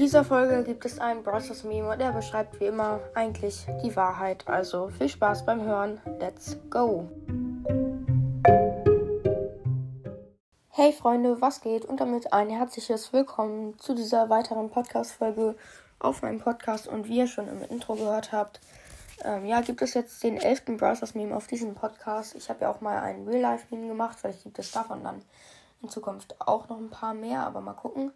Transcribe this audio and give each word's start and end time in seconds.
dieser 0.00 0.24
Folge 0.24 0.64
gibt 0.64 0.86
es 0.86 0.98
einen 0.98 1.22
Bros. 1.22 1.62
Meme 1.62 1.90
und 1.90 2.00
der 2.00 2.12
beschreibt 2.12 2.58
wie 2.58 2.64
immer 2.64 3.00
eigentlich 3.14 3.66
die 3.84 3.94
Wahrheit. 3.94 4.48
Also 4.48 4.88
viel 4.88 5.10
Spaß 5.10 5.44
beim 5.44 5.60
Hören. 5.62 6.00
Let's 6.18 6.56
go! 6.70 7.06
Hey 10.70 10.94
Freunde, 10.94 11.42
was 11.42 11.60
geht? 11.60 11.84
Und 11.84 12.00
damit 12.00 12.32
ein 12.32 12.48
herzliches 12.48 13.12
Willkommen 13.12 13.78
zu 13.78 13.94
dieser 13.94 14.30
weiteren 14.30 14.70
Podcast-Folge 14.70 15.54
auf 15.98 16.22
meinem 16.22 16.40
Podcast. 16.40 16.88
Und 16.88 17.06
wie 17.06 17.18
ihr 17.18 17.26
schon 17.26 17.46
im 17.48 17.62
Intro 17.68 17.94
gehört 17.94 18.32
habt, 18.32 18.58
ähm, 19.22 19.44
ja, 19.44 19.60
gibt 19.60 19.82
es 19.82 19.92
jetzt 19.92 20.22
den 20.22 20.38
11. 20.38 20.78
Browsers 20.78 21.14
Meme 21.14 21.36
auf 21.36 21.46
diesem 21.46 21.74
Podcast. 21.74 22.34
Ich 22.36 22.48
habe 22.48 22.62
ja 22.62 22.70
auch 22.70 22.80
mal 22.80 23.00
einen 23.00 23.28
Real-Life-Meme 23.28 23.88
gemacht. 23.88 24.16
Vielleicht 24.18 24.44
gibt 24.44 24.58
es 24.58 24.72
davon 24.72 25.04
dann 25.04 25.20
in 25.82 25.90
Zukunft 25.90 26.36
auch 26.40 26.70
noch 26.70 26.78
ein 26.78 26.88
paar 26.88 27.12
mehr, 27.12 27.44
aber 27.44 27.60
mal 27.60 27.74
gucken. 27.74 28.12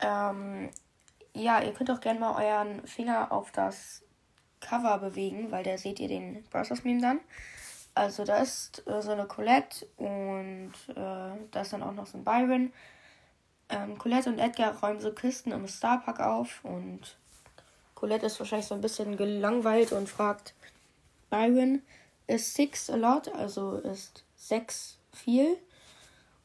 Ähm, 0.00 0.70
ja, 1.34 1.62
ihr 1.62 1.72
könnt 1.72 1.90
auch 1.90 2.00
gerne 2.00 2.20
mal 2.20 2.42
euren 2.42 2.86
Finger 2.86 3.32
auf 3.32 3.50
das 3.52 4.02
Cover 4.60 4.98
bewegen, 4.98 5.50
weil 5.50 5.64
da 5.64 5.76
seht 5.78 6.00
ihr 6.00 6.08
den 6.08 6.44
Browsers 6.50 6.84
Meme 6.84 7.00
dann. 7.00 7.20
Also 7.94 8.24
da 8.24 8.36
ist 8.36 8.86
äh, 8.86 9.02
so 9.02 9.10
eine 9.12 9.26
Colette 9.26 9.86
und 9.96 10.72
äh, 10.88 10.94
da 11.50 11.60
ist 11.60 11.72
dann 11.72 11.82
auch 11.82 11.92
noch 11.92 12.06
so 12.06 12.18
ein 12.18 12.24
Byron. 12.24 12.72
Ähm, 13.68 13.98
Colette 13.98 14.30
und 14.30 14.38
Edgar 14.38 14.78
räumen 14.80 15.00
so 15.00 15.12
Kisten 15.12 15.52
im 15.52 15.66
Starpark 15.66 16.20
auf 16.20 16.64
und 16.64 17.16
Colette 17.94 18.26
ist 18.26 18.38
wahrscheinlich 18.38 18.66
so 18.66 18.74
ein 18.74 18.80
bisschen 18.80 19.16
gelangweilt 19.16 19.92
und 19.92 20.08
fragt 20.08 20.54
Byron, 21.30 21.82
ist 22.26 22.54
six 22.54 22.88
a 22.90 22.96
lot? 22.96 23.28
Also 23.34 23.76
ist 23.76 24.24
sechs 24.36 24.98
viel? 25.12 25.58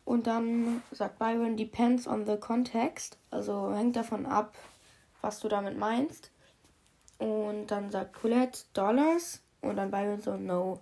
Und 0.06 0.28
dann 0.28 0.84
sagt 0.92 1.18
Byron, 1.18 1.58
depends 1.58 2.08
on 2.08 2.26
the 2.26 2.38
context. 2.38 3.18
Also 3.32 3.74
hängt 3.74 3.96
davon 3.96 4.26
ab, 4.26 4.56
was 5.22 5.40
du 5.40 5.48
damit 5.48 5.78
meinst. 5.78 6.32
Und 7.18 7.68
dann 7.68 7.90
sagt 7.90 8.14
Colette 8.14 8.62
Dollars. 8.74 9.42
Und 9.62 9.78
dann 9.78 9.90
Byron 9.90 10.22
so, 10.22 10.38
no. 10.38 10.80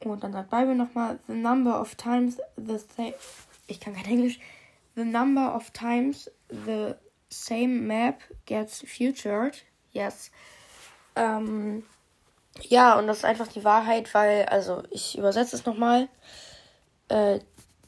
Und 0.00 0.22
dann 0.22 0.34
sagt 0.34 0.50
Byron 0.50 0.76
nochmal, 0.76 1.18
the 1.26 1.32
number 1.32 1.80
of 1.80 1.94
times 1.94 2.38
the 2.56 2.78
same. 2.78 3.14
Ich 3.66 3.80
kann 3.80 3.94
kein 3.94 4.04
Englisch. 4.04 4.38
The 4.94 5.04
number 5.04 5.54
of 5.54 5.70
times 5.70 6.30
the 6.50 6.94
same 7.30 7.86
map 7.86 8.20
gets 8.44 8.80
featured. 8.86 9.64
Yes. 9.92 10.30
Ähm, 11.16 11.82
ja, 12.60 12.98
und 12.98 13.06
das 13.06 13.18
ist 13.18 13.24
einfach 13.24 13.48
die 13.48 13.64
Wahrheit, 13.64 14.12
weil, 14.12 14.44
also 14.46 14.82
ich 14.90 15.16
übersetze 15.16 15.56
es 15.56 15.64
nochmal. 15.64 16.08
Äh, 17.08 17.40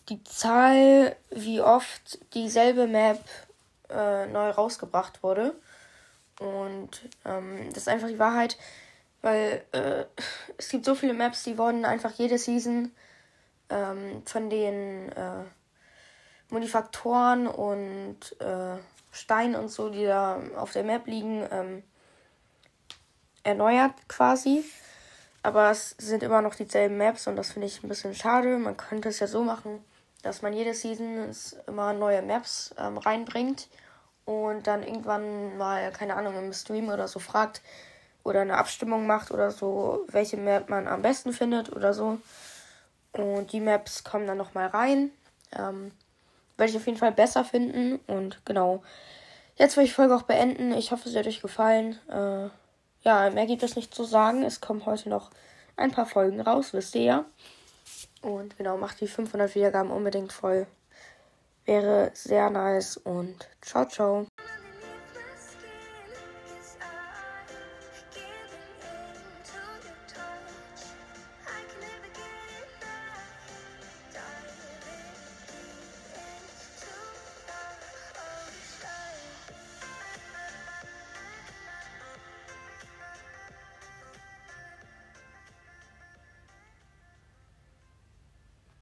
die 0.08 0.22
Zahl, 0.24 1.16
wie 1.30 1.60
oft 1.60 2.18
dieselbe 2.34 2.86
Map 2.86 3.20
äh, 3.90 4.26
neu 4.26 4.50
rausgebracht 4.50 5.22
wurde. 5.22 5.54
Und 6.40 7.08
ähm, 7.24 7.68
das 7.68 7.78
ist 7.78 7.88
einfach 7.88 8.08
die 8.08 8.18
Wahrheit, 8.18 8.56
weil 9.22 9.64
äh, 9.72 10.04
es 10.58 10.68
gibt 10.68 10.84
so 10.84 10.94
viele 10.94 11.14
Maps, 11.14 11.42
die 11.42 11.58
wurden 11.58 11.84
einfach 11.84 12.12
jede 12.12 12.38
Season 12.38 12.92
ähm, 13.70 14.22
von 14.24 14.50
den 14.50 15.10
äh, 15.12 15.44
Modifaktoren 16.50 17.46
und 17.46 18.40
äh, 18.40 18.76
Steinen 19.10 19.56
und 19.56 19.68
so, 19.68 19.90
die 19.90 20.04
da 20.04 20.40
auf 20.56 20.72
der 20.72 20.84
Map 20.84 21.06
liegen, 21.06 21.46
ähm, 21.50 21.82
erneuert 23.42 23.92
quasi. 24.08 24.64
Aber 25.42 25.70
es 25.70 25.90
sind 25.98 26.22
immer 26.22 26.42
noch 26.42 26.54
dieselben 26.54 26.98
Maps 26.98 27.26
und 27.26 27.36
das 27.36 27.52
finde 27.52 27.66
ich 27.66 27.82
ein 27.82 27.88
bisschen 27.88 28.14
schade. 28.14 28.58
Man 28.58 28.76
könnte 28.76 29.08
es 29.08 29.20
ja 29.20 29.26
so 29.26 29.42
machen, 29.42 29.82
dass 30.22 30.42
man 30.42 30.52
jede 30.52 30.74
Season 30.74 31.30
immer 31.66 31.92
neue 31.92 32.22
Maps 32.22 32.74
ähm, 32.78 32.98
reinbringt 32.98 33.68
und 34.24 34.66
dann 34.66 34.82
irgendwann 34.82 35.56
mal, 35.56 35.90
keine 35.92 36.16
Ahnung, 36.16 36.36
im 36.36 36.52
Stream 36.52 36.88
oder 36.88 37.08
so 37.08 37.18
fragt 37.18 37.62
oder 38.24 38.40
eine 38.42 38.58
Abstimmung 38.58 39.06
macht 39.06 39.30
oder 39.30 39.50
so, 39.50 40.04
welche 40.08 40.36
Map 40.36 40.68
man 40.68 40.86
am 40.86 41.02
besten 41.02 41.32
findet 41.32 41.72
oder 41.74 41.94
so. 41.94 42.18
Und 43.12 43.52
die 43.52 43.60
Maps 43.60 44.04
kommen 44.04 44.26
dann 44.26 44.36
nochmal 44.36 44.66
rein. 44.66 45.10
Ähm, 45.56 45.92
werde 46.58 46.70
ich 46.70 46.76
auf 46.76 46.86
jeden 46.86 46.98
Fall 46.98 47.12
besser 47.12 47.44
finden. 47.44 48.00
Und 48.06 48.44
genau. 48.44 48.82
Jetzt 49.56 49.76
will 49.76 49.84
ich 49.84 49.90
die 49.90 49.94
Folge 49.94 50.14
auch 50.14 50.22
beenden. 50.22 50.72
Ich 50.72 50.92
hoffe, 50.92 51.08
es 51.08 51.16
hat 51.16 51.26
euch 51.26 51.40
gefallen. 51.40 51.98
Äh, 52.10 52.50
ja, 53.02 53.30
mehr 53.30 53.46
gibt 53.46 53.62
es 53.62 53.76
nicht 53.76 53.94
zu 53.94 54.04
sagen. 54.04 54.42
Es 54.42 54.60
kommen 54.60 54.84
heute 54.84 55.08
noch 55.08 55.30
ein 55.76 55.90
paar 55.90 56.06
Folgen 56.06 56.40
raus, 56.40 56.74
wisst 56.74 56.94
ihr 56.96 57.02
ja. 57.02 57.24
Und 58.22 58.56
genau, 58.56 58.76
macht 58.76 59.00
die 59.00 59.08
500 59.08 59.54
Wiedergaben 59.54 59.90
unbedingt 59.90 60.32
voll. 60.32 60.66
Wäre 61.64 62.10
sehr 62.14 62.50
nice 62.50 62.96
und 62.96 63.48
ciao, 63.60 63.86
ciao. 63.86 64.26